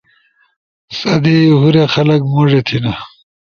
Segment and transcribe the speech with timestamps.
[0.97, 2.93] سہ دی ہور خلق موڙے تھینا